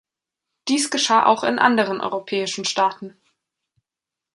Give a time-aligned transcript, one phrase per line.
[0.67, 3.21] Dies geschah auch in anderen europäischen Staaten.